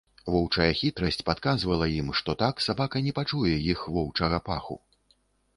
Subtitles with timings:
[0.35, 4.81] Воўчая хітрасць падказвала ім, што так сабака не пачуе іх воўчага паху.